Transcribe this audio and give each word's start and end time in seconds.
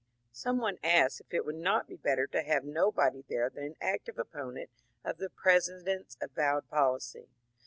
Some 0.33 0.57
one 0.57 0.79
asked 0.83 1.21
if 1.21 1.31
it 1.31 1.45
would 1.45 1.57
not 1.59 1.87
be 1.87 1.95
better 1.95 2.25
to 2.25 2.41
have 2.41 2.63
nobody 2.65 3.23
there 3.29 3.51
than 3.51 3.65
an 3.65 3.75
active 3.79 4.17
opponent 4.17 4.71
of 5.05 5.17
the 5.17 5.29
President's 5.29 6.17
avowed 6.19 6.67
policy. 6.71 7.27